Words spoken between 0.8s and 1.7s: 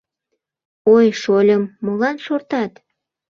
Ой, шольым,